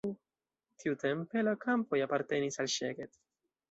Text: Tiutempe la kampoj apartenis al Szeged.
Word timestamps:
Tiutempe 0.85 1.45
la 1.51 1.55
kampoj 1.69 2.03
apartenis 2.09 2.63
al 2.67 2.75
Szeged. 2.81 3.19